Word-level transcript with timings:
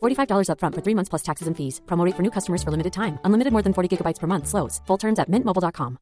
$45 0.00 0.48
upfront 0.50 0.74
for 0.74 0.82
three 0.84 0.94
months 0.94 1.08
plus 1.08 1.22
taxes 1.22 1.48
and 1.48 1.56
fees. 1.56 1.80
Promote 1.86 2.14
for 2.14 2.22
new 2.22 2.30
customers 2.30 2.62
for 2.62 2.70
limited 2.70 2.92
time. 2.92 3.18
Unlimited 3.24 3.52
more 3.52 3.62
than 3.62 3.72
40 3.72 3.96
gigabytes 3.96 4.20
per 4.20 4.28
month. 4.28 4.46
Slows. 4.46 4.80
Full 4.86 4.98
terms 4.98 5.18
at 5.18 5.28
mintmobile.com. 5.28 5.98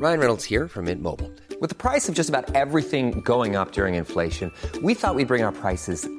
Ryan 0.00 0.20
Reynolds 0.20 0.44
here 0.44 0.68
from 0.68 0.84
Mint 0.84 1.02
Mobile. 1.02 1.32
With 1.60 1.70
the 1.70 1.74
price 1.74 2.08
of 2.08 2.14
just 2.14 2.28
about 2.28 2.54
everything 2.54 3.20
going 3.22 3.56
up 3.56 3.72
during 3.72 3.96
inflation, 3.96 4.52
we 4.80 4.94
thought 4.94 5.16
we'd 5.16 5.26
bring 5.26 5.42
our 5.42 5.50
prices 5.50 6.08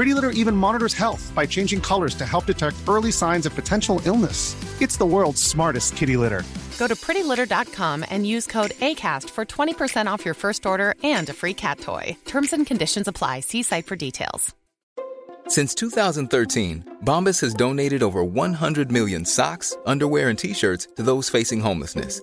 Pretty 0.00 0.14
Litter 0.14 0.30
even 0.30 0.56
monitors 0.56 0.94
health 0.94 1.30
by 1.34 1.44
changing 1.44 1.78
colors 1.82 2.14
to 2.14 2.24
help 2.24 2.46
detect 2.46 2.88
early 2.88 3.12
signs 3.12 3.44
of 3.44 3.54
potential 3.54 4.00
illness. 4.06 4.56
It's 4.80 4.96
the 4.96 5.04
world's 5.04 5.42
smartest 5.42 5.94
kitty 5.94 6.16
litter. 6.16 6.42
Go 6.78 6.88
to 6.88 6.94
prettylitter.com 6.94 8.06
and 8.08 8.26
use 8.26 8.46
code 8.46 8.70
ACAST 8.70 9.28
for 9.28 9.44
20% 9.44 10.06
off 10.06 10.24
your 10.24 10.32
first 10.32 10.64
order 10.64 10.94
and 11.02 11.28
a 11.28 11.34
free 11.34 11.52
cat 11.52 11.80
toy. 11.80 12.16
Terms 12.24 12.54
and 12.54 12.66
conditions 12.66 13.08
apply. 13.08 13.40
See 13.40 13.62
site 13.62 13.84
for 13.84 13.94
details. 13.94 14.54
Since 15.48 15.74
2013, 15.74 16.96
Bombas 17.04 17.38
has 17.42 17.52
donated 17.52 18.02
over 18.02 18.24
100 18.24 18.90
million 18.90 19.26
socks, 19.26 19.76
underwear, 19.84 20.30
and 20.30 20.38
t 20.38 20.54
shirts 20.54 20.88
to 20.96 21.02
those 21.02 21.28
facing 21.28 21.60
homelessness. 21.60 22.22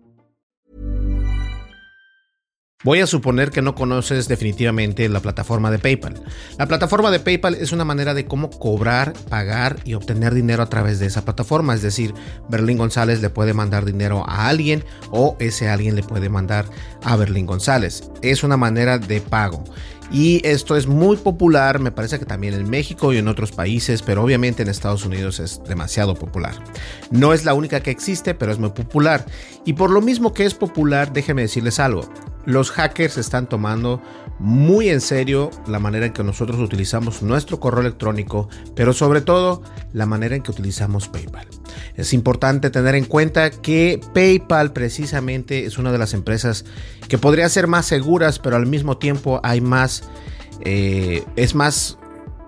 Voy 2.83 2.99
a 2.99 3.05
suponer 3.05 3.51
que 3.51 3.61
no 3.61 3.75
conoces 3.75 4.27
definitivamente 4.27 5.07
la 5.07 5.19
plataforma 5.19 5.69
de 5.69 5.77
PayPal. 5.77 6.19
La 6.57 6.67
plataforma 6.67 7.11
de 7.11 7.19
PayPal 7.19 7.53
es 7.53 7.71
una 7.71 7.85
manera 7.85 8.15
de 8.15 8.25
cómo 8.25 8.49
cobrar, 8.49 9.13
pagar 9.29 9.77
y 9.85 9.93
obtener 9.93 10.33
dinero 10.33 10.63
a 10.63 10.69
través 10.69 10.97
de 10.97 11.05
esa 11.05 11.23
plataforma. 11.23 11.75
Es 11.75 11.83
decir, 11.83 12.15
Berlín 12.49 12.79
González 12.79 13.21
le 13.21 13.29
puede 13.29 13.53
mandar 13.53 13.85
dinero 13.85 14.27
a 14.27 14.47
alguien 14.47 14.83
o 15.11 15.37
ese 15.39 15.69
alguien 15.69 15.95
le 15.95 16.01
puede 16.01 16.29
mandar 16.29 16.65
a 17.03 17.15
Berlín 17.15 17.45
González. 17.45 18.09
Es 18.23 18.43
una 18.43 18.57
manera 18.57 18.97
de 18.97 19.21
pago. 19.21 19.63
Y 20.11 20.45
esto 20.45 20.75
es 20.75 20.87
muy 20.87 21.15
popular, 21.17 21.79
me 21.79 21.91
parece 21.91 22.19
que 22.19 22.25
también 22.25 22.53
en 22.53 22.69
México 22.69 23.13
y 23.13 23.17
en 23.17 23.29
otros 23.29 23.51
países, 23.51 24.01
pero 24.01 24.23
obviamente 24.23 24.63
en 24.63 24.69
Estados 24.69 25.05
Unidos 25.05 25.39
es 25.39 25.61
demasiado 25.63 26.15
popular. 26.15 26.55
No 27.11 27.31
es 27.31 27.45
la 27.45 27.53
única 27.53 27.79
que 27.79 27.91
existe, 27.91 28.33
pero 28.33 28.51
es 28.51 28.59
muy 28.59 28.71
popular. 28.71 29.25
Y 29.65 29.73
por 29.73 29.89
lo 29.91 30.01
mismo 30.01 30.33
que 30.33 30.45
es 30.45 30.53
popular, 30.53 31.13
déjenme 31.13 31.43
decirles 31.43 31.79
algo. 31.79 32.09
Los 32.45 32.71
hackers 32.71 33.17
están 33.17 33.47
tomando 33.47 34.01
muy 34.39 34.89
en 34.89 35.01
serio 35.01 35.51
la 35.67 35.79
manera 35.79 36.07
en 36.07 36.13
que 36.13 36.23
nosotros 36.23 36.59
utilizamos 36.59 37.21
nuestro 37.21 37.59
correo 37.59 37.81
electrónico, 37.81 38.49
pero 38.75 38.93
sobre 38.93 39.21
todo 39.21 39.61
la 39.93 40.05
manera 40.05 40.35
en 40.35 40.41
que 40.41 40.51
utilizamos 40.51 41.07
PayPal. 41.07 41.47
Es 41.95 42.13
importante 42.13 42.69
tener 42.69 42.95
en 42.95 43.05
cuenta 43.05 43.51
que 43.51 43.99
PayPal 44.13 44.73
precisamente 44.73 45.65
es 45.65 45.77
una 45.77 45.91
de 45.91 45.99
las 45.99 46.13
empresas 46.13 46.65
que 47.07 47.17
podría 47.17 47.47
ser 47.49 47.67
más 47.67 47.85
seguras, 47.85 48.39
pero 48.39 48.55
al 48.55 48.65
mismo 48.65 48.97
tiempo 48.97 49.39
hay 49.43 49.61
más, 49.61 50.03
eh, 50.61 51.23
es 51.35 51.53
más 51.53 51.99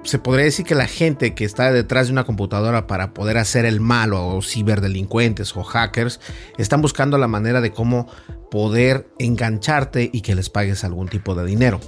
se 0.03 0.19
podría 0.19 0.45
decir 0.45 0.65
que 0.65 0.75
la 0.75 0.87
gente 0.87 1.33
que 1.33 1.45
está 1.45 1.71
detrás 1.71 2.07
de 2.07 2.13
una 2.13 2.25
computadora 2.25 2.87
para 2.87 3.13
poder 3.13 3.37
hacer 3.37 3.65
el 3.65 3.79
mal 3.79 4.13
o 4.13 4.41
ciberdelincuentes 4.41 5.55
o 5.55 5.63
hackers 5.63 6.19
están 6.57 6.81
buscando 6.81 7.17
la 7.17 7.27
manera 7.27 7.61
de 7.61 7.71
cómo 7.71 8.07
poder 8.51 9.07
engancharte 9.19 10.09
y 10.11 10.21
que 10.21 10.35
les 10.35 10.49
pagues 10.49 10.83
algún 10.83 11.07
tipo 11.07 11.35
de 11.35 11.45
dinero. 11.45 11.79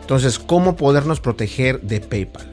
Entonces, 0.00 0.38
¿cómo 0.38 0.74
podernos 0.74 1.20
proteger 1.20 1.80
de 1.82 2.00
PayPal? 2.00 2.50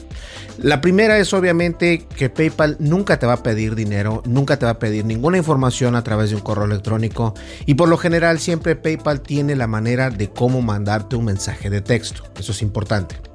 La 0.58 0.82
primera 0.82 1.20
es 1.20 1.34
obviamente 1.34 2.08
que 2.16 2.30
PayPal 2.30 2.78
nunca 2.80 3.20
te 3.20 3.28
va 3.28 3.34
a 3.34 3.44
pedir 3.44 3.76
dinero, 3.76 4.24
nunca 4.26 4.58
te 4.58 4.66
va 4.66 4.72
a 4.72 4.80
pedir 4.80 5.06
ninguna 5.06 5.38
información 5.38 5.96
a 5.96 6.04
través 6.04 6.32
de 6.32 6.36
un 6.36 6.42
correo 6.42 6.66
electrónico 6.66 7.36
y 7.68 7.76
por 7.76 7.90
lo 7.90 7.98
general 7.98 8.40
siempre 8.40 8.76
PayPal 8.76 9.22
tiene 9.22 9.56
la 9.56 9.68
manera 9.68 10.10
de 10.10 10.30
cómo 10.32 10.64
mandarte 10.64 11.16
un 11.16 11.26
mensaje 11.26 11.70
de 11.70 11.82
texto. 11.82 12.24
Eso 12.40 12.54
es 12.54 12.64
importante. 12.64 13.27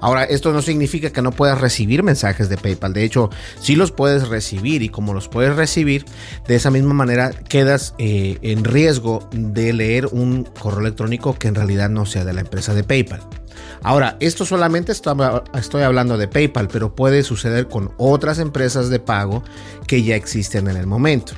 Ahora, 0.00 0.24
esto 0.24 0.52
no 0.52 0.62
significa 0.62 1.10
que 1.10 1.22
no 1.22 1.32
puedas 1.32 1.60
recibir 1.60 2.02
mensajes 2.02 2.48
de 2.48 2.56
PayPal. 2.56 2.92
De 2.92 3.04
hecho, 3.04 3.30
sí 3.60 3.76
los 3.76 3.92
puedes 3.92 4.28
recibir 4.28 4.82
y 4.82 4.88
como 4.88 5.14
los 5.14 5.28
puedes 5.28 5.56
recibir, 5.56 6.04
de 6.46 6.56
esa 6.56 6.70
misma 6.70 6.94
manera 6.94 7.30
quedas 7.30 7.94
eh, 7.98 8.38
en 8.42 8.64
riesgo 8.64 9.28
de 9.32 9.72
leer 9.72 10.06
un 10.06 10.44
correo 10.44 10.80
electrónico 10.80 11.34
que 11.38 11.48
en 11.48 11.54
realidad 11.54 11.88
no 11.88 12.06
sea 12.06 12.24
de 12.24 12.32
la 12.32 12.40
empresa 12.40 12.74
de 12.74 12.84
PayPal. 12.84 13.20
Ahora, 13.82 14.16
esto 14.20 14.44
solamente 14.44 14.92
estoy 14.92 15.82
hablando 15.82 16.18
de 16.18 16.28
PayPal, 16.28 16.68
pero 16.68 16.94
puede 16.94 17.22
suceder 17.22 17.68
con 17.68 17.92
otras 17.96 18.38
empresas 18.38 18.88
de 18.88 18.98
pago 18.98 19.44
que 19.86 20.02
ya 20.02 20.16
existen 20.16 20.68
en 20.68 20.76
el 20.76 20.86
momento. 20.86 21.34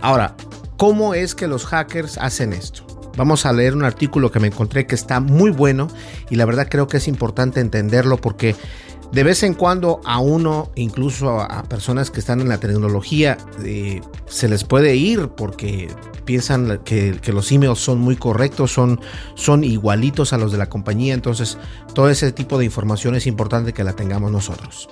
Ahora, 0.00 0.34
¿cómo 0.76 1.14
es 1.14 1.34
que 1.34 1.46
los 1.46 1.66
hackers 1.66 2.16
hacen 2.18 2.52
esto? 2.52 2.89
Vamos 3.16 3.46
a 3.46 3.52
leer 3.52 3.74
un 3.74 3.84
artículo 3.84 4.30
que 4.30 4.40
me 4.40 4.48
encontré 4.48 4.86
que 4.86 4.94
está 4.94 5.20
muy 5.20 5.50
bueno 5.50 5.88
y 6.28 6.36
la 6.36 6.44
verdad 6.44 6.68
creo 6.70 6.88
que 6.88 6.98
es 6.98 7.08
importante 7.08 7.60
entenderlo 7.60 8.16
porque 8.18 8.54
de 9.12 9.24
vez 9.24 9.42
en 9.42 9.54
cuando 9.54 10.00
a 10.04 10.20
uno, 10.20 10.70
incluso 10.76 11.40
a, 11.40 11.64
personas 11.64 12.10
que 12.10 12.20
están 12.20 12.40
en 12.40 12.48
la 12.48 12.58
tecnología, 12.58 13.38
eh, 13.64 14.00
se 14.26 14.48
les 14.48 14.64
puede 14.64 14.94
ir 14.94 15.28
porque 15.36 15.88
piensan 16.24 16.80
que, 16.84 17.18
los 17.32 17.50
emails 17.50 17.80
son 17.80 17.98
muy 17.98 18.14
correctos, 18.14 18.72
son, 18.72 19.00
son 19.34 19.64
igualitos 19.64 20.32
a 20.32 20.38
los 20.38 20.52
de 20.52 20.58
la 20.58 20.68
compañía. 20.68 21.14
Entonces, 21.14 21.58
todo 21.92 22.08
ese 22.08 22.30
tipo 22.30 22.56
de 22.56 22.64
información 22.64 23.16
es 23.16 23.26
importante 23.26 23.72
que 23.72 23.82
la 23.82 23.94
tengamos 23.94 24.30
nosotros. 24.30 24.88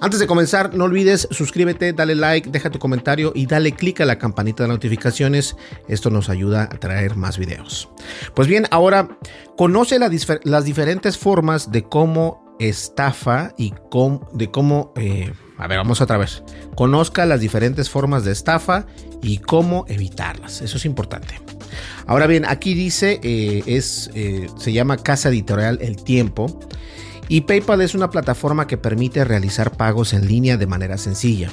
Antes 0.00 0.18
de 0.18 0.26
comenzar, 0.26 0.74
no 0.74 0.84
olvides 0.84 1.28
suscríbete, 1.30 1.92
dale 1.92 2.14
like, 2.14 2.48
deja 2.48 2.70
tu 2.70 2.78
comentario 2.78 3.32
y 3.34 3.44
dale 3.44 3.72
clic 3.72 4.00
a 4.00 4.06
la 4.06 4.18
campanita 4.18 4.62
de 4.62 4.70
notificaciones. 4.70 5.56
Esto 5.88 6.08
nos 6.08 6.30
ayuda 6.30 6.62
a 6.62 6.78
traer 6.78 7.16
más 7.16 7.36
videos. 7.36 7.90
Pues 8.32 8.48
bien, 8.48 8.66
ahora 8.70 9.18
conoce 9.58 9.98
las 9.98 10.64
diferentes 10.64 11.18
formas 11.18 11.70
de 11.70 11.82
cómo 11.82 12.47
estafa 12.58 13.54
y 13.56 13.72
de 14.32 14.50
cómo... 14.50 14.92
Eh, 14.96 15.32
a 15.56 15.66
ver, 15.66 15.78
vamos 15.78 16.00
otra 16.00 16.18
vez. 16.18 16.42
Conozca 16.76 17.26
las 17.26 17.40
diferentes 17.40 17.90
formas 17.90 18.24
de 18.24 18.32
estafa 18.32 18.86
y 19.22 19.38
cómo 19.38 19.84
evitarlas. 19.88 20.62
Eso 20.62 20.76
es 20.76 20.84
importante. 20.84 21.40
Ahora 22.06 22.26
bien, 22.26 22.44
aquí 22.46 22.74
dice, 22.74 23.20
eh, 23.22 23.62
es, 23.66 24.10
eh, 24.14 24.48
se 24.56 24.72
llama 24.72 24.96
Casa 24.96 25.28
Editorial 25.28 25.78
El 25.80 26.02
Tiempo. 26.02 26.60
Y 27.28 27.42
PayPal 27.42 27.82
es 27.82 27.94
una 27.94 28.10
plataforma 28.10 28.66
que 28.66 28.78
permite 28.78 29.24
realizar 29.24 29.76
pagos 29.76 30.12
en 30.12 30.26
línea 30.26 30.56
de 30.56 30.66
manera 30.66 30.96
sencilla 30.98 31.50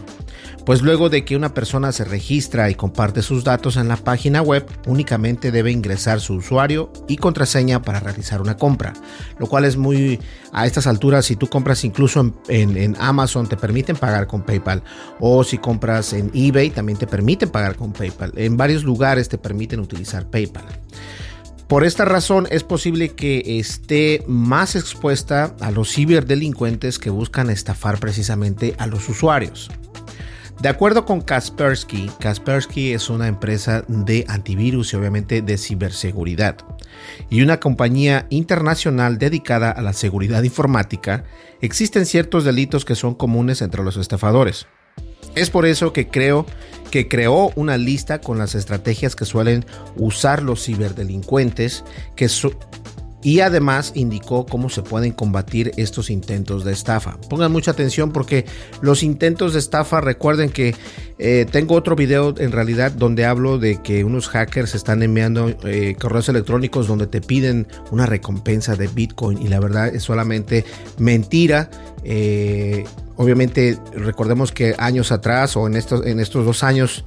pues 0.65 0.81
luego 0.81 1.09
de 1.09 1.23
que 1.23 1.35
una 1.35 1.53
persona 1.53 1.91
se 1.91 2.03
registra 2.03 2.69
y 2.69 2.75
comparte 2.75 3.21
sus 3.21 3.43
datos 3.43 3.77
en 3.77 3.87
la 3.87 3.97
página 3.97 4.41
web, 4.41 4.65
únicamente 4.87 5.51
debe 5.51 5.71
ingresar 5.71 6.19
su 6.19 6.35
usuario 6.35 6.91
y 7.07 7.17
contraseña 7.17 7.83
para 7.83 7.99
realizar 7.99 8.41
una 8.41 8.57
compra, 8.57 8.93
lo 9.37 9.47
cual 9.47 9.65
es 9.65 9.77
muy 9.77 10.19
a 10.51 10.65
estas 10.65 10.87
alturas, 10.87 11.25
si 11.25 11.35
tú 11.35 11.47
compras 11.47 11.83
incluso 11.83 12.33
en, 12.47 12.95
Amazon 12.99 13.47
te 13.47 13.57
permiten 13.57 13.95
pagar 13.95 14.25
con 14.25 14.41
PayPal 14.41 14.81
o 15.19 15.43
si 15.43 15.57
compras 15.59 16.13
en 16.13 16.31
eBay 16.33 16.71
también 16.71 16.97
te 16.97 17.07
permiten 17.07 17.49
pagar 17.49 17.75
con 17.75 17.93
PayPal, 17.93 18.31
en 18.35 18.57
varios 18.57 18.83
lugares 18.83 19.29
te 19.29 19.37
permiten 19.37 19.79
utilizar 19.79 20.29
PayPal. 20.29 20.65
Por 21.67 21.83
esta 21.83 22.05
razón 22.05 22.47
es 22.51 22.63
posible 22.63 23.09
que 23.09 23.59
esté 23.59 24.23
más 24.27 24.75
expuesta 24.75 25.55
a 25.61 25.71
los 25.71 25.91
ciberdelincuentes 25.91 26.99
que 26.99 27.09
buscan 27.09 27.49
estafar 27.49 27.99
precisamente 27.99 28.75
a 28.77 28.85
los 28.85 29.09
usuarios. 29.09 29.71
De 30.61 30.69
acuerdo 30.69 31.05
con 31.05 31.21
Kaspersky, 31.21 32.09
Kaspersky 32.19 32.93
es 32.93 33.09
una 33.09 33.27
empresa 33.27 33.83
de 33.87 34.25
antivirus 34.27 34.93
y 34.93 34.95
obviamente 34.95 35.41
de 35.41 35.57
ciberseguridad 35.57 36.57
y 37.29 37.41
una 37.41 37.59
compañía 37.59 38.27
internacional 38.29 39.17
dedicada 39.17 39.71
a 39.71 39.81
la 39.81 39.93
seguridad 39.93 40.43
informática, 40.43 41.25
existen 41.61 42.05
ciertos 42.05 42.43
delitos 42.45 42.85
que 42.85 42.95
son 42.95 43.15
comunes 43.15 43.61
entre 43.61 43.83
los 43.83 43.97
estafadores. 43.97 44.67
Es 45.35 45.49
por 45.49 45.65
eso 45.65 45.91
que 45.91 46.07
creo 46.07 46.45
que 46.95 47.09
creó 47.09 47.51
una 47.57 47.77
lista 47.77 48.21
con 48.21 48.37
las 48.37 48.55
estrategias 48.55 49.17
que 49.17 49.25
suelen 49.25 49.65
usar 49.97 50.41
los 50.41 50.63
ciberdelincuentes 50.63 51.83
que, 52.15 52.29
y 53.21 53.41
además 53.41 53.91
indicó 53.95 54.45
cómo 54.45 54.69
se 54.69 54.81
pueden 54.81 55.11
combatir 55.11 55.73
estos 55.75 56.09
intentos 56.09 56.63
de 56.63 56.71
estafa. 56.71 57.17
Pongan 57.29 57.51
mucha 57.51 57.71
atención 57.71 58.13
porque 58.13 58.45
los 58.79 59.03
intentos 59.03 59.51
de 59.51 59.59
estafa, 59.59 59.99
recuerden 59.99 60.49
que 60.49 60.73
eh, 61.17 61.45
tengo 61.49 61.75
otro 61.75 61.95
video 61.95 62.35
en 62.37 62.51
realidad 62.51 62.91
donde 62.91 63.25
hablo 63.25 63.57
de 63.57 63.81
que 63.81 64.03
unos 64.03 64.27
hackers 64.27 64.75
están 64.75 65.01
enviando 65.01 65.47
eh, 65.63 65.95
correos 65.99 66.27
electrónicos 66.27 66.87
donde 66.87 67.07
te 67.07 67.21
piden 67.21 67.67
una 67.91 68.05
recompensa 68.05 68.75
de 68.75 68.87
Bitcoin 68.87 69.41
y 69.41 69.47
la 69.47 69.61
verdad 69.61 69.95
es 69.95 70.03
solamente 70.03 70.65
mentira. 70.97 71.69
Eh, 72.03 72.83
obviamente 73.15 73.79
recordemos 73.93 74.51
que 74.51 74.75
años 74.77 75.13
atrás 75.13 75.55
o 75.55 75.67
en 75.67 75.77
estos, 75.77 76.05
en 76.05 76.19
estos 76.19 76.45
dos 76.45 76.63
años 76.63 77.05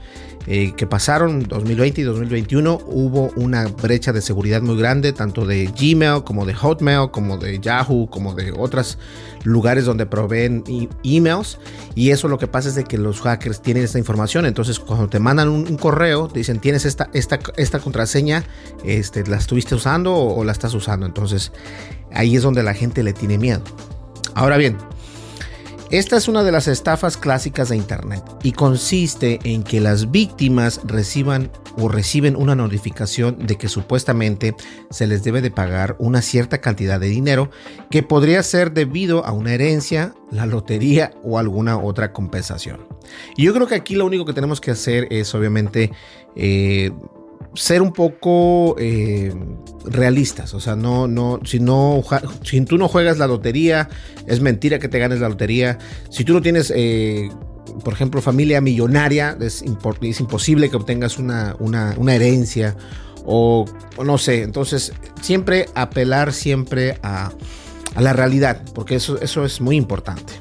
que 0.49 0.87
pasaron, 0.87 1.43
2020 1.43 2.01
y 2.01 2.05
2021, 2.05 2.81
hubo 2.87 3.31
una 3.37 3.67
brecha 3.67 4.15
de 4.15 4.23
seguridad 4.23 4.63
muy 4.63 4.79
grande, 4.79 5.13
tanto 5.13 5.45
de 5.45 5.67
Gmail 5.67 6.25
como 6.25 6.47
de 6.47 6.55
Hotmail, 6.55 7.11
como 7.11 7.37
de 7.37 7.61
Yahoo, 7.61 8.09
como 8.09 8.33
de 8.33 8.53
otros 8.53 8.97
lugares 9.45 9.85
donde 9.85 10.07
proveen 10.07 10.65
emails. 11.05 11.59
Y 11.95 12.11
eso 12.11 12.29
lo 12.29 12.39
que 12.39 12.47
pasa 12.47 12.69
es 12.69 12.75
de 12.75 12.85
que 12.85 12.99
los 12.99 13.21
hackers 13.21 13.61
tienen 13.61 13.89
información. 13.99 14.47
Entonces, 14.47 14.79
cuando 14.79 15.09
te 15.09 15.19
mandan 15.19 15.49
un, 15.49 15.77
correo, 15.77 16.29
te 16.29 16.39
dicen, 16.39 16.61
tienes 16.61 16.85
esta, 16.85 17.11
esta, 17.13 17.39
esta 17.57 17.79
contraseña, 17.81 18.45
este, 18.85 19.27
¿la 19.27 19.37
estuviste 19.37 19.75
usando 19.75 20.15
o 20.15 20.45
la 20.45 20.53
estás 20.53 20.75
usando? 20.75 21.07
Entonces, 21.07 21.53
ahí 22.13 22.37
es 22.37 22.43
donde 22.43 22.63
la 22.63 22.75
gente 22.75 23.03
le 23.03 23.13
tiene 23.13 23.39
miedo. 23.39 23.63
Ahora 24.35 24.57
bien, 24.57 24.77
esta 25.91 26.19
es 26.19 26.29
una 26.29 26.43
de 26.45 26.53
las 26.53 26.69
estafas 26.69 27.17
clásicas 27.17 27.71
de 27.71 27.77
Internet 27.77 28.23
y 28.43 28.53
consiste 28.53 29.39
en 29.45 29.63
que 29.63 29.81
las 29.81 30.11
víctimas 30.11 30.83
reciban 30.85 31.51
o 31.79 31.89
reciben 31.89 32.37
una 32.37 32.55
notificación 32.55 33.47
de 33.47 33.57
que 33.57 33.69
supuestamente 33.69 34.55
se 34.91 35.07
les 35.07 35.25
debe 35.25 35.41
de 35.41 35.51
pagar 35.51 35.97
una 35.99 36.21
cierta 36.21 36.61
cantidad 36.61 37.01
de 37.01 37.09
dinero 37.09 37.51
que 37.91 38.03
podría 38.03 38.43
ser 38.43 38.73
debido 38.73 39.25
a 39.25 39.33
una 39.33 39.55
herencia, 39.55 40.15
la 40.31 40.45
lotería 40.45 41.15
o 41.23 41.39
alguna 41.39 41.79
otra 41.79 42.13
compensación. 42.13 42.87
Y 43.37 43.45
yo 43.45 43.55
creo 43.55 43.67
que 43.67 43.77
aquí 43.77 43.95
lo 43.95 44.05
único 44.05 44.27
que 44.27 44.35
tenemos 44.35 44.61
que 44.61 44.73
hacer 44.73 45.09
es 45.11 45.35
obviamente 45.35 45.91
eh, 46.37 46.91
ser 47.55 47.83
un 47.83 47.93
poco 47.93 48.77
eh, 48.79 49.35
realistas. 49.85 50.55
O 50.55 50.61
sea, 50.61 50.77
no, 50.77 51.09
no, 51.09 51.41
si 51.45 51.61
no, 51.61 52.03
si 52.43 52.61
tú 52.63 52.79
no 52.79 52.89
juegas 52.89 53.19
la 53.19 53.27
lotería, 53.27 53.89
es 54.27 54.41
mentira 54.41 54.79
que 54.79 54.89
te 54.89 54.99
ganes 54.99 55.21
la 55.21 55.29
lotería. 55.29 55.79
Si 56.11 56.25
tú 56.25 56.35
no 56.35 56.43
tienes, 56.43 56.73
eh, 56.75 57.31
por 57.85 57.93
ejemplo, 57.93 58.23
familia 58.23 58.61
millonaria, 58.61 59.37
es, 59.41 59.63
imposible 59.63 60.71
que 60.71 60.77
obtengas 60.77 61.19
una, 61.19 61.55
herencia. 62.09 62.77
O, 63.25 63.67
no 64.03 64.17
sé, 64.17 64.43
entonces 64.43 64.93
siempre 65.21 65.67
apelar 65.75 66.33
siempre 66.33 66.99
a, 67.03 67.31
a 67.95 68.01
la 68.01 68.15
realidad, 68.15 68.63
porque 68.75 68.95
eso, 68.95 69.21
eso 69.21 69.45
es 69.45 69.61
muy 69.61 69.77
importante. 69.77 70.33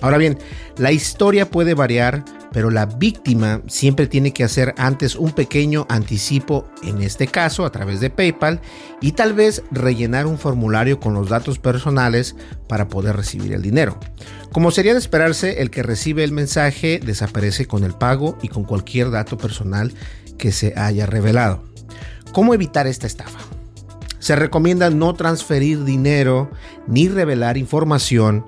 Ahora 0.00 0.18
bien, 0.18 0.38
la 0.76 0.92
historia 0.92 1.50
puede 1.50 1.74
variar 1.74 2.24
pero 2.58 2.70
la 2.70 2.86
víctima 2.86 3.62
siempre 3.68 4.08
tiene 4.08 4.32
que 4.32 4.42
hacer 4.42 4.74
antes 4.78 5.14
un 5.14 5.30
pequeño 5.30 5.86
anticipo, 5.88 6.66
en 6.82 7.02
este 7.02 7.28
caso 7.28 7.64
a 7.64 7.70
través 7.70 8.00
de 8.00 8.10
PayPal, 8.10 8.60
y 9.00 9.12
tal 9.12 9.32
vez 9.32 9.62
rellenar 9.70 10.26
un 10.26 10.38
formulario 10.38 10.98
con 10.98 11.14
los 11.14 11.28
datos 11.28 11.60
personales 11.60 12.34
para 12.66 12.88
poder 12.88 13.14
recibir 13.14 13.52
el 13.52 13.62
dinero. 13.62 13.96
Como 14.50 14.72
sería 14.72 14.92
de 14.92 14.98
esperarse, 14.98 15.62
el 15.62 15.70
que 15.70 15.84
recibe 15.84 16.24
el 16.24 16.32
mensaje 16.32 16.98
desaparece 16.98 17.66
con 17.66 17.84
el 17.84 17.94
pago 17.94 18.36
y 18.42 18.48
con 18.48 18.64
cualquier 18.64 19.12
dato 19.12 19.38
personal 19.38 19.92
que 20.36 20.50
se 20.50 20.76
haya 20.76 21.06
revelado. 21.06 21.62
¿Cómo 22.32 22.54
evitar 22.54 22.88
esta 22.88 23.06
estafa? 23.06 23.38
Se 24.18 24.34
recomienda 24.34 24.90
no 24.90 25.14
transferir 25.14 25.84
dinero 25.84 26.50
ni 26.88 27.06
revelar 27.08 27.56
información 27.56 28.46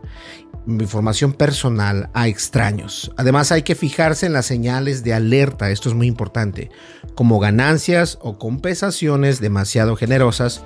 información 0.67 1.33
personal 1.33 2.11
a 2.14 2.29
extraños. 2.29 3.12
Además 3.17 3.52
hay 3.52 3.62
que 3.62 3.75
fijarse 3.75 4.26
en 4.26 4.33
las 4.33 4.47
señales 4.47 5.02
de 5.02 5.14
alerta, 5.14 5.71
esto 5.71 5.88
es 5.88 5.95
muy 5.95 6.07
importante, 6.07 6.71
como 7.14 7.38
ganancias 7.38 8.19
o 8.21 8.38
compensaciones 8.38 9.40
demasiado 9.40 9.97
generosas, 9.97 10.62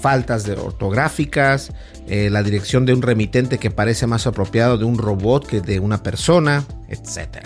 faltas 0.00 0.44
de 0.44 0.52
ortográficas, 0.52 1.72
eh, 2.06 2.30
la 2.30 2.42
dirección 2.42 2.86
de 2.86 2.94
un 2.94 3.02
remitente 3.02 3.58
que 3.58 3.70
parece 3.70 4.06
más 4.06 4.26
apropiado 4.26 4.78
de 4.78 4.84
un 4.84 4.96
robot 4.96 5.46
que 5.46 5.60
de 5.60 5.80
una 5.80 6.02
persona, 6.02 6.64
etc. 6.88 7.44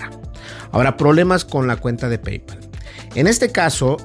Ahora, 0.71 0.97
problemas 0.97 1.45
con 1.45 1.67
la 1.67 1.77
cuenta 1.77 2.09
de 2.09 2.19
PayPal. 2.19 2.59
En 3.15 3.27
este 3.27 3.51
caso, 3.51 3.97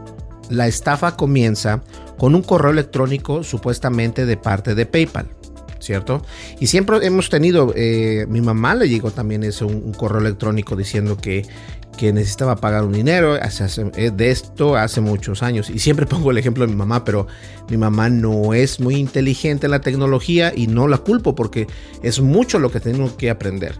la 0.49 0.67
estafa 0.67 1.15
comienza 1.15 1.83
con 2.17 2.35
un 2.35 2.41
correo 2.41 2.71
electrónico 2.71 3.43
supuestamente 3.43 4.25
de 4.25 4.37
parte 4.37 4.75
de 4.75 4.85
PayPal. 4.85 5.36
¿Cierto? 5.87 6.21
Y 6.59 6.67
siempre 6.67 6.97
hemos 7.05 7.29
tenido, 7.29 7.73
eh, 7.73 8.25
mi 8.27 8.41
mamá 8.41 8.75
le 8.75 8.89
llegó 8.89 9.09
también 9.11 9.43
ese, 9.43 9.63
un, 9.63 9.93
correo 9.93 10.19
electrónico 10.19 10.75
diciendo 10.75 11.15
que, 11.15 11.45
que 11.97 12.11
necesitaba 12.11 12.57
pagar 12.57 12.83
un 12.83 12.91
dinero 12.91 13.37
eh, 13.37 14.11
de 14.11 14.29
esto 14.29 14.75
hace 14.75 14.99
muchos 14.99 15.43
años. 15.43 15.69
Y 15.69 15.79
siempre 15.79 16.05
pongo 16.13 16.31
el 16.31 16.37
ejemplo 16.37 16.65
de 16.65 16.71
mi 16.71 16.77
mamá, 16.77 17.05
pero 17.05 17.27
mi 17.69 17.77
mamá 17.77 18.09
no 18.09 18.53
es 18.53 18.81
muy 18.81 18.95
inteligente 18.95 19.67
en 19.67 19.71
la 19.71 19.79
tecnología 19.79 20.51
y 20.53 20.67
no 20.67 20.89
la 20.89 20.97
culpo 20.97 21.35
porque 21.35 21.67
es 22.03 22.19
mucho 22.19 22.59
lo 22.59 22.69
que 22.69 22.81
tenemos 22.81 23.13
que 23.13 23.29
aprender. 23.29 23.75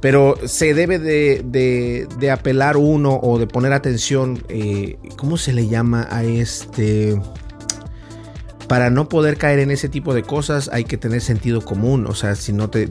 Pero 0.00 0.34
se 0.44 0.74
debe 0.74 0.98
de, 0.98 2.06
de, 2.18 2.30
apelar 2.30 2.76
uno 2.76 3.18
o 3.22 3.38
de 3.38 3.46
poner 3.46 3.72
atención, 3.72 4.42
eh, 4.48 4.98
¿cómo 5.16 5.38
se 5.38 5.54
le 5.54 5.68
llama 5.68 6.08
a 6.10 6.24
este? 6.24 7.16
Para 8.68 8.90
no 8.90 9.08
poder 9.08 9.36
caer 9.36 9.58
en 9.58 9.70
ese 9.70 9.88
tipo 9.88 10.14
de 10.14 10.22
cosas 10.22 10.70
hay 10.72 10.84
que 10.84 10.96
tener 10.96 11.20
sentido 11.20 11.60
común. 11.62 12.06
O 12.06 12.14
sea, 12.14 12.34
si 12.34 12.52
no 12.52 12.70
te. 12.70 12.88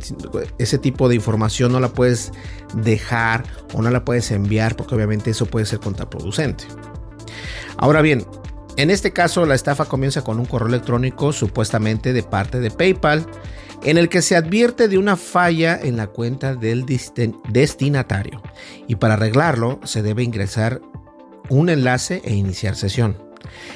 ese 0.58 0.77
tipo 0.77 1.10
de 1.10 1.15
información 1.15 1.72
no 1.72 1.80
la 1.80 1.89
puedes 1.89 2.32
dejar 2.75 3.44
o 3.74 3.82
no 3.82 3.89
la 3.89 4.06
puedes 4.06 4.32
enviar 4.32 4.75
porque 4.75 4.96
obviamente 4.96 5.32
eso 5.32 5.46
puede 5.46 5.65
ser 5.65 5.80
contraproducente. 5.80 6.65
Ahora 7.77 8.01
bien, 8.01 8.25
En 8.75 8.89
este 8.89 9.12
caso, 9.12 9.46
la 9.46 9.53
estafa 9.53 9.86
comienza 9.86 10.24
con 10.24 10.39
un 10.39 10.46
correo 10.46 10.68
electrónico 10.68 11.32
supuestamente 11.32 12.12
de 12.12 12.24
parte 12.24 12.60
de 12.60 12.72
PayPal, 12.72 13.25
en 13.84 14.00
el 14.00 14.10
que 14.10 14.24
se 14.24 14.36
advierte 14.36 14.88
de 14.88 14.98
una 14.98 15.15
falla 15.15 15.80
en 15.80 15.96
la 15.96 16.08
cuenta 16.08 16.56
del 16.56 16.86
destinatario. 17.50 18.42
Y 18.88 18.96
para 18.96 19.13
arreglarlo, 19.13 19.80
se 19.84 20.01
debe 20.01 20.24
ingresar 20.24 20.82
un 21.50 21.70
enlace 21.70 22.22
e 22.25 22.34
iniciar 22.34 22.75
sesión. 22.75 23.15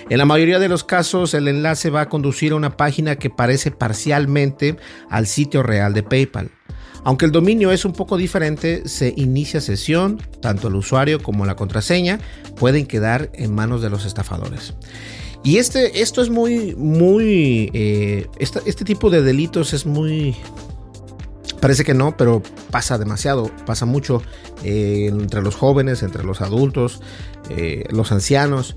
En 0.10 0.18
la 0.18 0.26
mayoría 0.26 0.60
de 0.60 0.70
los 0.70 0.84
casos, 0.84 1.34
el 1.34 1.48
enlace 1.48 1.90
va 1.90 2.02
a 2.02 2.10
conducir 2.10 2.52
a 2.52 2.56
una 2.56 2.78
página 2.78 3.18
que 3.18 3.30
parece 3.30 3.72
parcialmente 3.72 4.78
al 5.10 5.28
sitio 5.28 5.64
real 5.64 5.94
de 5.94 6.04
PayPal. 6.04 6.52
Aunque 7.04 7.26
el 7.26 7.32
dominio 7.32 7.72
es 7.72 7.86
un 7.86 7.94
poco 7.94 8.18
diferente, 8.18 8.88
se 8.88 9.14
inicia 9.16 9.62
sesión, 9.62 10.22
tanto 10.42 10.68
el 10.68 10.76
usuario 10.76 11.24
como 11.24 11.46
la 11.46 11.56
contraseña 11.56 12.20
pueden 12.58 12.86
quedar 12.86 13.30
en 13.34 13.56
manos 13.56 13.82
de 13.82 13.90
los 13.90 14.06
estafadores. 14.06 14.74
Y 15.44 15.58
este, 15.58 16.02
esto 16.02 16.22
es 16.22 16.30
muy, 16.30 16.76
muy, 16.76 17.70
eh, 17.74 18.28
este, 18.40 18.84
tipo 18.84 19.10
de 19.10 19.22
delitos 19.22 19.74
es 19.74 19.86
muy, 19.86 20.36
parece 21.62 21.86
que 21.86 21.94
no, 21.94 22.18
pero 22.18 22.44
pasa 22.72 22.98
demasiado, 22.98 23.50
pasa 23.66 23.86
mucho 23.86 24.22
eh, 24.66 25.08
entre 25.10 25.42
los 25.42 25.56
jóvenes, 25.56 26.04
entre 26.04 26.26
los 26.26 26.42
adultos, 26.42 27.02
eh, 27.50 27.86
los 27.90 28.12
ancianos 28.12 28.76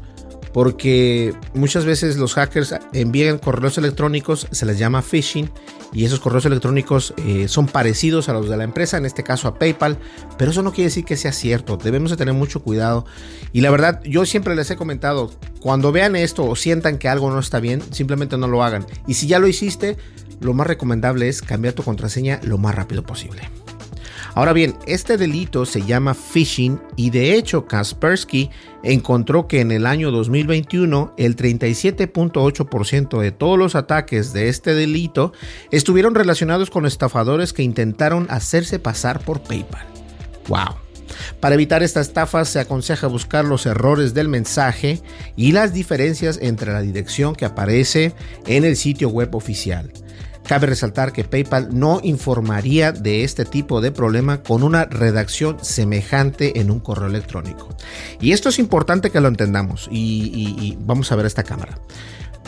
porque 0.52 1.35
muchas 1.54 1.85
veces 1.85 2.16
los 2.16 2.35
hackers 2.35 2.75
envían 2.92 3.38
correos 3.38 3.78
electrónicos, 3.78 4.49
se 4.50 4.66
les 4.66 4.78
llama 4.78 5.02
phishing, 5.02 5.50
y 5.92 6.04
esos 6.04 6.21
correos 6.21 6.47
electrónicos 6.47 7.14
eh, 7.16 7.49
son 7.49 7.66
parecidos 7.66 8.28
a 8.28 8.33
los 8.33 8.49
de 8.49 8.57
la 8.57 8.64
empresa, 8.64 8.97
en 8.97 9.07
este 9.07 9.23
caso 9.23 9.49
a 9.49 9.59
PayPal, 9.59 9.99
pero 10.38 10.50
eso 10.50 10.62
no 10.62 10.73
quiere 10.73 10.88
decir 10.88 11.04
que 11.04 11.16
sea 11.16 11.33
cierto, 11.33 11.76
debemos 11.76 12.11
de 12.11 12.16
tener 12.16 12.35
mucho 12.35 12.62
cuidado. 12.62 13.07
Y 13.52 13.61
la 13.61 13.71
verdad, 13.71 14.00
yo 14.04 14.25
siempre 14.26 14.54
les 14.54 14.71
he 14.71 14.76
comentado, 14.76 15.30
cuando 15.61 15.92
vean 15.92 16.16
esto 16.16 16.45
o 16.45 16.57
sientan 16.57 16.99
que 16.99 17.09
algo 17.09 17.30
no 17.30 17.38
está 17.38 17.61
bien, 17.61 17.83
simplemente 17.90 18.37
no 18.37 18.49
lo 18.49 18.62
hagan. 18.62 18.87
Y 19.07 19.14
si 19.14 19.26
ya 19.26 19.38
lo 19.38 19.49
hiciste, 19.49 19.97
lo 20.40 20.54
más 20.54 20.66
recomendable 20.66 21.28
es 21.28 21.42
cambiar 21.42 21.75
tu 21.75 21.83
contraseña 21.83 22.40
lo 22.42 22.59
más 22.59 22.75
rápido 22.75 23.02
posible. 23.02 23.42
Ahora 24.35 24.53
bien, 24.53 24.77
este 24.87 25.17
delito 25.17 25.67
se 25.67 25.83
llama 25.83 26.15
phishing 26.15 26.81
y 26.97 27.11
de 27.11 27.35
hecho 27.35 27.67
Kaspersky 27.67 28.51
encontró 28.83 29.49
que 29.49 29.61
en 29.61 29.73
el 29.73 29.87
año 29.87 30.11
2021 30.11 31.15
el 31.17 31.37
37.8% 31.37 33.21
de 33.21 33.33
todos 33.33 33.59
los 33.59 33.75
ataques 33.75 34.33
de 34.33 34.49
este 34.49 34.75
delito 34.75 35.33
estuvieron 35.71 36.15
relacionados 36.15 36.71
con 36.71 36.87
estafadores 36.87 37.53
que 37.53 37.63
intentaron 37.63 38.27
hacerse 38.31 38.79
pasar 38.79 39.21
por 39.21 39.41
PayPal. 39.41 39.87
¡Wow! 40.49 40.77
Para 41.41 41.55
evitar 41.55 41.83
esta 41.83 42.01
estafa 42.01 42.45
se 42.45 42.61
aconseja 42.61 43.07
buscar 43.07 43.45
los 43.45 43.67
errores 43.67 44.15
del 44.15 44.29
mensaje 44.29 45.01
y 45.37 45.53
las 45.53 45.73
diferencias 45.73 46.39
entre 46.41 46.73
la 46.73 46.83
dirección 46.83 47.35
que 47.35 47.45
aparece 47.45 48.15
en 48.47 48.65
el 48.65 48.77
sitio 48.77 49.09
web 49.09 49.35
oficial. 49.35 49.93
Cabe 50.50 50.66
resaltar 50.66 51.12
que 51.12 51.23
PayPal 51.23 51.69
no 51.78 52.00
informaría 52.02 52.90
de 52.90 53.23
este 53.23 53.45
tipo 53.45 53.80
de 53.80 53.92
problema 53.92 54.42
con 54.42 54.64
una 54.64 54.85
redacción 54.85 55.59
semejante 55.62 56.59
en 56.59 56.73
un 56.73 56.80
correo 56.80 57.07
electrónico. 57.07 57.69
Y 58.21 58.33
esto 58.33 58.49
es 58.49 58.59
importante 58.59 59.11
que 59.11 59.21
lo 59.21 59.28
entendamos 59.28 59.88
y, 59.92 60.76
vamos 60.80 61.12
a 61.12 61.14
ver 61.14 61.26
esta 61.26 61.45
cámara. 61.45 61.78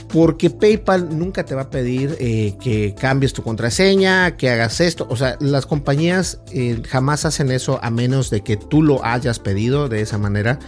Porque 0.09 0.50
PayPal 0.50 1.16
nunca 1.16 1.44
te 1.44 1.54
va 1.54 1.62
a 1.62 1.71
pedir 1.71 2.16
eh, 2.18 2.56
que 2.61 2.92
cambies 2.99 3.35
tu 3.35 3.44
contraseña, 3.44 4.37
que 4.37 4.50
hagas 4.50 4.80
esto. 4.80 5.06
O 5.09 5.14
sea, 5.14 5.37
las 5.38 5.66
compañías 5.66 6.40
eh, 6.50 6.82
jamás 6.88 7.25
hacen 7.25 7.52
eso 7.52 7.78
a 7.85 7.90
menos 7.90 8.30
de 8.30 8.40
que 8.40 8.56
tú 8.56 8.82
lo 8.82 9.04
hayas 9.04 9.38
pedido 9.38 9.88
de 9.88 10.00
esa 10.00 10.18
manera. 10.18 10.59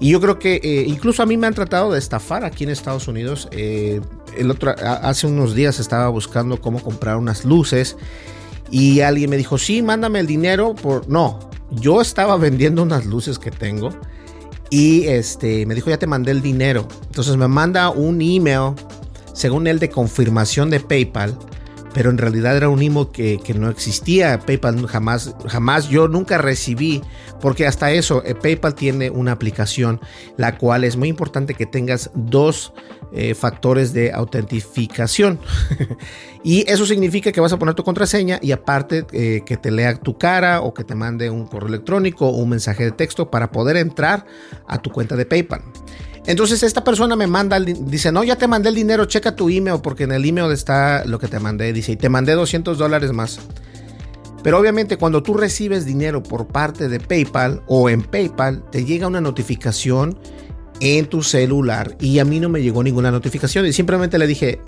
Y 0.00 0.10
yo 0.10 0.20
creo 0.20 0.40
que 0.40 0.56
eh, 0.56 0.84
incluso 0.88 1.22
a 1.22 1.26
mí 1.26 1.36
me 1.36 1.46
han 1.46 1.54
tratado 1.54 1.92
de 1.92 2.00
estafar 2.00 2.44
aquí 2.44 2.64
en 2.64 2.70
Estados 2.70 3.06
Unidos. 3.06 3.48
El 4.36 4.50
otro, 4.50 4.74
hace 4.78 5.26
unos 5.26 5.54
días 5.54 5.80
estaba 5.80 6.08
buscando 6.08 6.60
cómo 6.60 6.82
comprar 6.82 7.16
unas 7.16 7.44
luces 7.44 7.96
y 8.70 9.00
alguien 9.00 9.30
me 9.30 9.36
dijo, 9.36 9.58
sí, 9.58 9.82
mándame 9.82 10.20
el 10.20 10.26
dinero 10.26 10.74
por... 10.74 11.08
No, 11.08 11.38
yo 11.70 12.00
estaba 12.00 12.36
vendiendo 12.36 12.82
unas 12.82 13.06
luces 13.06 13.38
que 13.38 13.50
tengo 13.50 13.90
y 14.70 15.06
este, 15.08 15.66
me 15.66 15.74
dijo, 15.74 15.90
ya 15.90 15.98
te 15.98 16.06
mandé 16.06 16.30
el 16.30 16.40
dinero. 16.40 16.88
Entonces 17.06 17.36
me 17.36 17.48
manda 17.48 17.90
un 17.90 18.22
email, 18.22 18.74
según 19.34 19.66
él, 19.66 19.78
de 19.78 19.90
confirmación 19.90 20.70
de 20.70 20.80
PayPal 20.80 21.36
pero 21.94 22.10
en 22.10 22.18
realidad 22.18 22.56
era 22.56 22.68
un 22.68 22.82
email 22.82 23.08
que, 23.12 23.40
no 23.54 23.68
existía. 23.68 24.38
PayPal 24.40 24.86
jamás, 24.86 25.34
jamás, 25.46 25.88
yo 25.88 26.08
nunca 26.08 26.38
recibí, 26.38 27.02
porque 27.40 27.66
hasta 27.66 27.90
eso, 27.90 28.22
eh, 28.24 28.34
PayPal 28.34 28.74
tiene 28.74 29.10
una 29.10 29.32
aplicación, 29.32 30.00
la 30.36 30.56
cual 30.56 30.84
es 30.84 30.96
muy 30.96 31.08
importante 31.08 31.54
que 31.54 31.66
tengas 31.66 32.10
dos 32.14 32.72
eh, 33.12 33.34
factores 33.34 33.92
de 33.92 34.12
autentificación. 34.12 35.38
y 36.44 36.68
eso 36.70 36.86
significa 36.86 37.30
que 37.30 37.40
vas 37.40 37.52
a 37.52 37.58
poner 37.58 37.74
tu 37.74 37.84
contraseña 37.84 38.38
y 38.40 38.52
aparte 38.52 39.04
eh, 39.12 39.42
que 39.44 39.56
te 39.56 39.70
lea 39.70 39.96
tu 39.96 40.16
cara 40.16 40.62
o 40.62 40.72
que 40.72 40.84
te 40.84 40.94
mande 40.94 41.28
un 41.28 41.46
correo 41.46 41.68
electrónico 41.68 42.28
o 42.28 42.36
un 42.36 42.48
mensaje 42.48 42.84
de 42.84 42.92
texto 42.92 43.30
para 43.30 43.52
poder 43.52 43.76
entrar 43.76 44.24
a 44.66 44.80
tu 44.80 44.90
cuenta 44.90 45.16
de 45.16 45.26
PayPal. 45.26 45.62
Entonces 46.26 46.62
esta 46.62 46.84
persona 46.84 47.16
me 47.16 47.26
manda, 47.26 47.58
dice, 47.58 48.12
no, 48.12 48.22
ya 48.22 48.36
te 48.36 48.46
mandé 48.46 48.68
el 48.68 48.76
dinero, 48.76 49.06
checa 49.06 49.34
tu 49.34 49.48
email, 49.48 49.80
porque 49.82 50.04
en 50.04 50.12
el 50.12 50.24
email 50.24 50.52
está 50.52 51.04
lo 51.04 51.18
que 51.18 51.26
te 51.26 51.40
mandé, 51.40 51.72
dice, 51.72 51.92
y 51.92 51.96
te 51.96 52.08
mandé 52.08 52.32
200 52.34 52.78
dólares 52.78 53.12
más. 53.12 53.40
Pero 54.42 54.58
obviamente 54.58 54.96
cuando 54.96 55.22
tú 55.22 55.34
recibes 55.34 55.84
dinero 55.84 56.22
por 56.22 56.46
parte 56.46 56.88
de 56.88 57.00
PayPal 57.00 57.62
o 57.66 57.88
en 57.88 58.02
PayPal, 58.02 58.62
te 58.70 58.84
llega 58.84 59.06
una 59.06 59.20
notificación 59.20 60.18
en 60.80 61.06
tu 61.06 61.22
celular 61.22 61.96
y 62.00 62.18
a 62.18 62.24
mí 62.24 62.40
no 62.40 62.48
me 62.48 62.60
llegó 62.60 62.82
ninguna 62.82 63.12
notificación 63.12 63.66
y 63.66 63.72
simplemente 63.72 64.18
le 64.18 64.26
dije, 64.26 64.60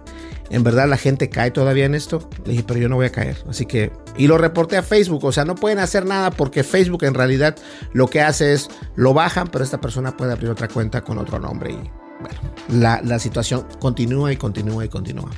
en 0.50 0.62
verdad 0.62 0.88
la 0.88 0.96
gente 0.96 1.30
cae 1.30 1.50
todavía 1.50 1.86
en 1.86 1.94
esto. 1.94 2.28
Le 2.44 2.52
dije, 2.52 2.64
pero 2.66 2.80
yo 2.80 2.88
no 2.88 2.96
voy 2.96 3.06
a 3.06 3.12
caer. 3.12 3.36
Así 3.48 3.66
que, 3.66 3.92
y 4.16 4.26
lo 4.26 4.38
reporté 4.38 4.76
a 4.76 4.82
Facebook. 4.82 5.24
O 5.24 5.32
sea, 5.32 5.44
no 5.44 5.54
pueden 5.54 5.78
hacer 5.78 6.06
nada 6.06 6.30
porque 6.30 6.62
Facebook 6.62 7.04
en 7.04 7.14
realidad 7.14 7.56
lo 7.92 8.08
que 8.08 8.20
hace 8.20 8.52
es 8.52 8.68
lo 8.96 9.14
bajan, 9.14 9.48
pero 9.48 9.64
esta 9.64 9.80
persona 9.80 10.16
puede 10.16 10.32
abrir 10.32 10.50
otra 10.50 10.68
cuenta 10.68 11.02
con 11.02 11.18
otro 11.18 11.38
nombre. 11.38 11.72
Y 11.72 11.90
bueno, 12.20 12.40
la, 12.68 13.00
la 13.02 13.18
situación 13.18 13.66
continúa 13.80 14.32
y 14.32 14.36
continúa 14.36 14.84
y 14.84 14.88
continúa. 14.88 15.30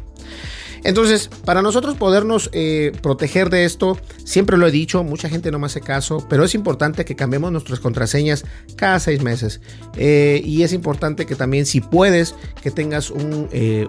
Entonces, 0.86 1.28
para 1.44 1.62
nosotros 1.62 1.96
podernos 1.96 2.48
eh, 2.52 2.92
proteger 3.02 3.50
de 3.50 3.64
esto, 3.64 3.98
siempre 4.22 4.56
lo 4.56 4.68
he 4.68 4.70
dicho, 4.70 5.02
mucha 5.02 5.28
gente 5.28 5.50
no 5.50 5.58
me 5.58 5.66
hace 5.66 5.80
caso, 5.80 6.24
pero 6.30 6.44
es 6.44 6.54
importante 6.54 7.04
que 7.04 7.16
cambiemos 7.16 7.50
nuestras 7.50 7.80
contraseñas 7.80 8.44
cada 8.76 9.00
seis 9.00 9.20
meses. 9.20 9.60
Eh, 9.96 10.40
y 10.44 10.62
es 10.62 10.72
importante 10.72 11.26
que 11.26 11.34
también, 11.34 11.66
si 11.66 11.80
puedes, 11.80 12.36
que 12.62 12.70
tengas 12.70 13.10
un, 13.10 13.48
eh, 13.50 13.88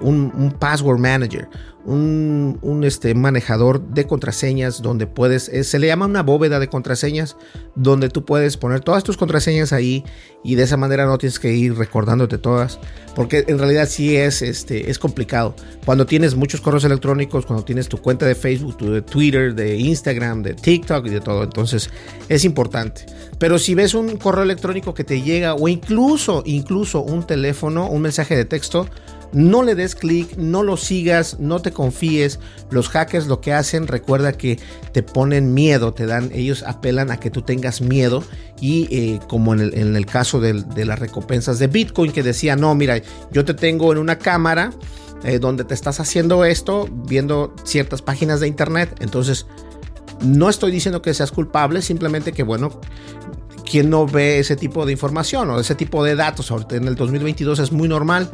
password 0.60 0.98
manager, 0.98 1.48
un, 1.86 2.82
este, 2.84 3.14
manejador 3.14 3.82
de 3.82 4.06
contraseñas 4.06 4.82
donde 4.82 5.08
puedes, 5.08 5.52
se 5.64 5.80
le 5.80 5.88
llama 5.88 6.06
una 6.06 6.24
bóveda 6.24 6.60
de 6.60 6.68
contraseñas, 6.68 7.38
donde 7.76 8.10
tú 8.10 8.26
puedes 8.26 8.58
poner 8.58 8.82
todas 8.82 9.04
tus 9.04 9.16
contraseñas 9.16 9.72
ahí 9.72 10.04
y 10.44 10.56
de 10.56 10.64
esa 10.64 10.76
manera 10.78 11.06
no 11.06 11.18
tienes 11.18 11.40
que 11.40 11.54
ir 11.54 11.76
recordándote 11.76 12.38
todas, 12.38 12.80
porque 13.16 13.46
en 13.48 13.58
realidad 13.58 13.88
sí 13.90 14.18
es, 14.18 14.42
este, 14.42 14.90
es 14.90 15.00
complicado. 15.00 15.56
Cuando 15.86 16.06
tienes 16.06 16.36
muchos 16.36 16.60
correos 16.60 16.84
electrónicos, 16.88 17.46
cuando 17.46 17.64
tienes 17.64 17.88
tu 17.88 17.98
cuenta 17.98 18.26
de 18.26 18.36
Facebook, 18.36 18.78
de 18.78 19.02
Twitter, 19.02 19.54
de 19.54 19.78
Instagram, 19.78 20.42
de 20.42 20.54
TikTok 20.54 21.06
y 21.06 21.10
de 21.10 21.22
todo, 21.22 21.44
entonces 21.44 21.90
es 22.30 22.44
importante. 22.44 23.06
Pero 23.38 23.60
si 23.60 23.76
ves 23.76 23.94
un 23.94 24.18
correo 24.18 24.44
electrónico 24.44 24.94
que 24.94 25.04
te 25.04 25.22
llega 25.22 25.54
o 25.54 25.68
incluso, 25.68 26.44
incluso 26.46 27.02
un 27.02 27.26
teléfono, 27.26 27.88
un 27.88 28.02
mensaje 28.02 28.36
de 28.36 28.46
texto, 28.46 28.88
no 29.34 29.64
le 29.64 29.76
des 29.76 29.96
clic, 29.96 30.38
no 30.38 30.64
lo 30.64 30.78
sigas, 30.78 31.40
no 31.40 31.62
te 31.62 31.72
confíes. 31.72 32.40
Los 32.70 32.90
hackers 32.90 33.28
lo 33.28 33.42
que 33.42 33.54
hacen, 33.54 33.88
recuerda 33.88 34.34
que 34.34 34.60
te 34.94 35.04
ponen 35.04 35.54
miedo, 35.54 35.94
te 35.94 36.06
dan, 36.06 36.32
ellos 36.34 36.64
apelan 36.64 37.12
a 37.12 37.20
que 37.20 37.30
tú 37.30 37.42
tengas 37.42 37.82
miedo. 37.82 38.24
Y 38.60 38.88
eh, 38.92 39.20
como 39.28 39.54
en 39.54 39.96
el, 39.96 40.06
caso 40.06 40.40
de, 40.40 40.86
las 40.86 41.00
recompensas 41.00 41.60
de 41.60 41.68
Bitcoin, 41.68 42.12
que 42.12 42.24
decía, 42.24 42.56
no, 42.56 42.74
mira, 42.76 43.02
yo 43.32 43.46
te 43.46 43.54
tengo 43.54 43.92
en 43.92 44.00
una 44.00 44.18
cámara 44.18 44.72
eh, 45.24 45.40
donde 45.40 45.64
te 45.64 45.74
estás 45.74 46.00
haciendo 46.00 46.46
esto, 46.46 46.88
viendo 46.92 47.54
ciertas 47.64 48.02
páginas 48.02 48.40
de 48.40 48.48
internet. 48.48 48.96
Entonces, 49.00 49.46
no 50.22 50.50
estoy 50.50 50.72
diciendo 50.72 51.02
que 51.02 51.14
seas 51.14 51.32
culpable, 51.32 51.82
simplemente 51.82 52.32
que, 52.32 52.44
bueno, 52.44 52.80
¿quién 53.70 53.90
no 53.90 54.08
ve 54.08 54.40
ese 54.40 54.56
tipo 54.56 54.86
de 54.86 54.94
información 54.94 55.50
o 55.50 55.60
ese 55.60 55.76
tipo 55.76 56.04
de 56.04 56.16
datos? 56.16 56.50
Ahorita 56.50 56.76
en 56.76 56.88
el 56.88 56.96
2022 56.96 57.60
es 57.60 57.72
muy 57.72 57.88
normal 57.88 58.30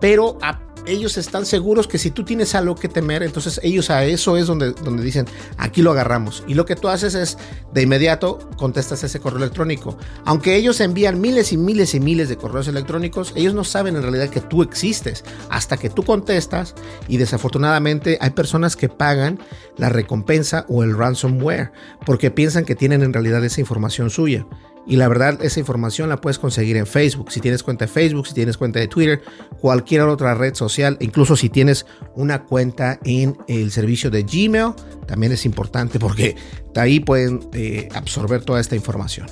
pero 0.00 0.38
ellos 0.86 1.18
están 1.18 1.44
seguros 1.46 1.88
que 1.88 1.98
si 1.98 2.10
tú 2.10 2.24
tienes 2.24 2.54
algo 2.54 2.76
que 2.76 2.88
temer, 2.88 3.22
entonces 3.22 3.60
ellos 3.62 3.90
a 3.90 4.04
eso 4.04 4.36
es 4.36 4.46
donde, 4.46 4.72
donde 4.72 5.02
dicen, 5.02 5.26
aquí 5.58 5.82
lo 5.82 5.90
agarramos. 5.90 6.44
Y 6.46 6.54
lo 6.54 6.64
que 6.64 6.76
tú 6.76 6.88
haces 6.88 7.14
es, 7.14 7.38
de 7.72 7.82
inmediato, 7.82 8.38
contestas 8.56 9.02
ese 9.02 9.20
correo 9.20 9.38
electrónico. 9.38 9.98
Aunque 10.24 10.54
ellos 10.56 10.80
envían 10.80 11.20
miles 11.20 11.52
y 11.52 11.56
miles 11.56 11.94
y 11.94 12.00
miles 12.00 12.28
de 12.28 12.36
correos 12.36 12.68
electrónicos, 12.68 13.32
ellos 13.36 13.52
no 13.52 13.64
saben 13.64 13.96
en 13.96 14.02
realidad 14.02 14.30
que 14.30 14.40
tú 14.40 14.62
existes 14.62 15.24
hasta 15.50 15.76
que 15.76 15.90
tú 15.90 16.04
contestas 16.04 16.74
y 17.08 17.16
desafortunadamente 17.16 18.18
hay 18.20 18.30
personas 18.30 18.76
que 18.76 18.88
pagan 18.88 19.40
la 19.76 19.88
recompensa 19.88 20.64
o 20.68 20.82
el 20.84 20.96
ransomware 20.96 21.72
porque 22.04 22.30
piensan 22.30 22.64
que 22.64 22.76
tienen 22.76 23.02
en 23.02 23.12
realidad 23.12 23.44
esa 23.44 23.60
información 23.60 24.10
suya. 24.10 24.46
Y 24.86 24.96
la 24.96 25.08
verdad, 25.08 25.42
esa 25.42 25.58
información 25.58 26.08
la 26.08 26.20
puedes 26.20 26.38
conseguir 26.38 26.76
en 26.76 26.86
Facebook. 26.86 27.32
Si 27.32 27.40
tienes 27.40 27.62
cuenta 27.62 27.86
de 27.86 27.92
Facebook, 27.92 28.28
si 28.28 28.34
tienes 28.34 28.56
cuenta 28.56 28.78
de 28.78 28.86
Twitter, 28.86 29.20
cualquier 29.60 30.02
otra 30.02 30.34
red 30.34 30.54
social, 30.54 30.96
incluso 31.00 31.36
si 31.36 31.48
tienes 31.48 31.86
una 32.14 32.44
cuenta 32.44 33.00
en 33.04 33.36
el 33.48 33.70
servicio 33.72 34.10
de 34.10 34.22
Gmail, 34.22 34.74
también 35.06 35.32
es 35.32 35.44
importante 35.44 35.98
porque 35.98 36.36
de 36.72 36.80
ahí 36.80 37.00
pueden 37.00 37.40
eh, 37.52 37.88
absorber 37.94 38.44
toda 38.44 38.60
esta 38.60 38.76
información. 38.76 39.26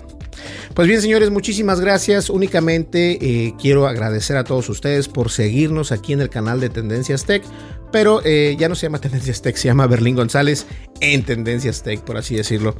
Pues 0.74 0.88
bien, 0.88 1.00
señores, 1.00 1.30
muchísimas 1.30 1.80
gracias. 1.80 2.30
Únicamente 2.30 3.18
eh, 3.20 3.54
quiero 3.60 3.86
agradecer 3.86 4.36
a 4.36 4.44
todos 4.44 4.68
ustedes 4.68 5.08
por 5.08 5.30
seguirnos 5.30 5.92
aquí 5.92 6.12
en 6.12 6.20
el 6.20 6.30
canal 6.30 6.60
de 6.60 6.68
Tendencias 6.68 7.24
Tech. 7.24 7.42
Pero 7.94 8.20
eh, 8.24 8.56
ya 8.58 8.68
no 8.68 8.74
se 8.74 8.86
llama 8.88 9.00
Tendencias 9.00 9.40
Tech, 9.40 9.54
se 9.54 9.68
llama 9.68 9.86
Berlín 9.86 10.16
González 10.16 10.66
en 11.00 11.22
Tendencias 11.22 11.84
Tech, 11.84 12.00
por 12.00 12.16
así 12.16 12.34
decirlo. 12.34 12.74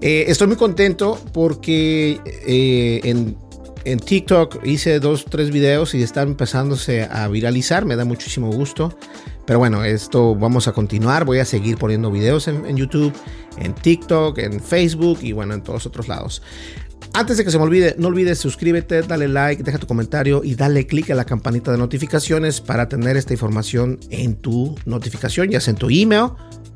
Eh, 0.00 0.24
estoy 0.26 0.48
muy 0.48 0.56
contento 0.56 1.20
porque 1.32 2.18
en, 3.04 3.36
en 3.84 3.98
TikTok 4.00 4.66
hice 4.66 4.98
dos, 4.98 5.24
tres 5.26 5.52
videos 5.52 5.94
y 5.94 6.02
están 6.02 6.30
empezándose 6.30 7.04
a 7.04 7.28
viralizar. 7.28 7.84
Me 7.84 7.94
da 7.94 8.04
muchísimo 8.04 8.50
gusto. 8.50 8.92
Pero 9.46 9.60
bueno, 9.60 9.84
esto 9.84 10.34
vamos 10.34 10.66
a 10.66 10.72
continuar. 10.72 11.24
Voy 11.24 11.38
a 11.38 11.44
seguir 11.44 11.76
poniendo 11.76 12.10
videos 12.10 12.48
en, 12.48 12.66
en, 12.66 12.76
YouTube, 12.76 13.12
en 13.56 13.72
TikTok, 13.72 14.36
en 14.38 14.60
Facebook 14.60 15.20
y 15.22 15.30
bueno, 15.30 15.54
en 15.54 15.62
todos 15.62 15.86
otros 15.86 16.08
lados. 16.08 16.42
Antes 17.12 17.36
de 17.36 17.44
que 17.44 17.50
se 17.50 17.58
me 17.58 17.64
olvide, 17.64 17.96
no 17.98 18.08
olvides 18.08 18.38
suscríbete, 18.38 19.02
dale 19.02 19.26
like, 19.26 19.62
deja 19.62 19.78
tu 19.78 19.86
comentario 19.86 20.42
y 20.44 20.54
dale 20.54 20.86
click 20.86 21.10
a 21.10 21.14
la 21.14 21.24
campanita 21.24 21.72
de 21.72 21.78
notificaciones 21.78 22.60
para 22.60 22.88
tener 22.88 23.16
esta 23.16 23.32
información 23.32 23.98
en 24.10 24.36
tu 24.36 24.76
notificación, 24.86 25.50
ya 25.50 25.60
sea 25.60 25.72
en 25.72 25.78
tu 25.78 25.88
email 25.90 26.30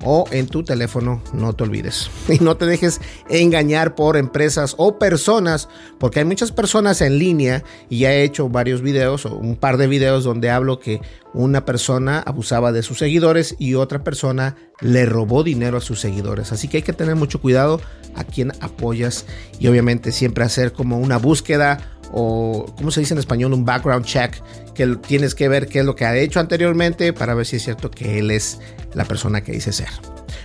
o 0.04 0.26
en 0.30 0.46
tu 0.46 0.62
teléfono, 0.62 1.22
no 1.32 1.54
te 1.54 1.64
olvides. 1.64 2.10
Y 2.28 2.38
no 2.38 2.56
te 2.56 2.66
dejes 2.66 3.00
engañar 3.28 3.94
por 3.94 4.16
empresas 4.16 4.74
o 4.76 4.98
personas, 4.98 5.68
porque 5.98 6.20
hay 6.20 6.24
muchas 6.24 6.52
personas 6.52 7.00
en 7.00 7.18
línea 7.18 7.64
y 7.88 8.00
ya 8.00 8.12
he 8.12 8.24
hecho 8.24 8.48
varios 8.48 8.82
videos 8.82 9.26
o 9.26 9.36
un 9.36 9.56
par 9.56 9.76
de 9.76 9.86
videos 9.86 10.24
donde 10.24 10.50
hablo 10.50 10.80
que 10.80 11.00
una 11.32 11.64
persona 11.64 12.20
abusaba 12.20 12.72
de 12.72 12.82
sus 12.82 12.98
seguidores 12.98 13.56
y 13.58 13.74
otra 13.74 14.04
persona 14.04 14.56
le 14.80 15.06
robó 15.06 15.42
dinero 15.42 15.78
a 15.78 15.80
sus 15.80 16.00
seguidores. 16.00 16.52
Así 16.52 16.68
que 16.68 16.78
hay 16.78 16.82
que 16.82 16.92
tener 16.92 17.16
mucho 17.16 17.40
cuidado 17.40 17.80
a 18.14 18.24
quien 18.24 18.52
apoyas 18.60 19.26
y 19.58 19.66
obviamente 19.68 20.12
siempre 20.12 20.44
hacer 20.44 20.72
como 20.72 20.98
una 20.98 21.18
búsqueda 21.18 21.93
o, 22.16 22.66
¿cómo 22.76 22.92
se 22.92 23.00
dice 23.00 23.12
en 23.12 23.18
español? 23.18 23.52
Un 23.52 23.64
background 23.64 24.06
check, 24.06 24.40
que 24.72 24.86
tienes 24.96 25.34
que 25.34 25.48
ver 25.48 25.66
qué 25.66 25.80
es 25.80 25.84
lo 25.84 25.96
que 25.96 26.04
ha 26.04 26.16
hecho 26.16 26.38
anteriormente 26.38 27.12
para 27.12 27.34
ver 27.34 27.44
si 27.44 27.56
es 27.56 27.64
cierto 27.64 27.90
que 27.90 28.20
él 28.20 28.30
es 28.30 28.60
la 28.94 29.04
persona 29.04 29.42
que 29.42 29.50
dice 29.50 29.72
ser. 29.72 29.88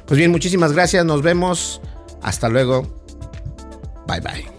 Pues 0.08 0.18
bien, 0.18 0.32
muchísimas 0.32 0.74
gracias, 0.74 1.06
nos 1.06 1.22
vemos, 1.22 1.80
hasta 2.24 2.50
luego, 2.50 3.04
bye 4.08 4.20
bye. 4.20 4.59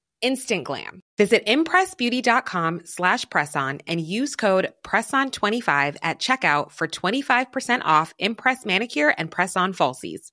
instant 0.21 0.63
glam. 0.63 1.01
Visit 1.17 1.45
impressbeauty.com 1.45 2.81
slash 2.85 3.25
presson 3.25 3.81
and 3.85 4.01
use 4.01 4.35
code 4.35 4.71
PRESSON25 4.83 5.97
at 6.01 6.19
checkout 6.19 6.71
for 6.71 6.87
25% 6.87 7.81
off 7.83 8.13
Impress 8.17 8.65
Manicure 8.65 9.13
and 9.17 9.29
Press-On 9.29 9.73
Falsies. 9.73 10.31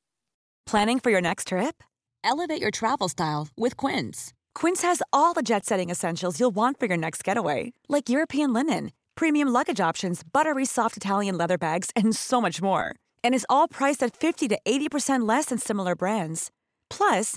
Planning 0.67 0.99
for 1.01 1.11
your 1.11 1.21
next 1.21 1.49
trip? 1.49 1.83
Elevate 2.25 2.61
your 2.61 2.71
travel 2.71 3.09
style 3.09 3.49
with 3.57 3.77
Quince. 3.77 4.33
Quince 4.55 4.83
has 4.83 5.03
all 5.13 5.35
the 5.35 5.43
jet-setting 5.43 5.91
essentials 5.91 6.39
you'll 6.41 6.55
want 6.55 6.79
for 6.81 6.87
your 6.87 6.97
next 6.97 7.25
getaway, 7.25 7.73
like 7.89 8.09
European 8.09 8.53
linen, 8.53 8.93
premium 9.15 9.49
luggage 9.49 9.81
options, 9.81 10.23
buttery 10.23 10.65
soft 10.65 10.97
Italian 10.97 11.39
leather 11.39 11.59
bags, 11.59 11.91
and 11.97 12.15
so 12.15 12.41
much 12.41 12.61
more. 12.61 12.95
And 13.25 13.35
is 13.35 13.47
all 13.49 13.69
priced 13.69 14.03
at 14.03 14.17
50 14.17 14.49
to 14.49 14.59
80% 14.67 15.29
less 15.29 15.47
than 15.47 15.59
similar 15.59 15.95
brands. 15.95 16.51
Plus, 16.91 17.37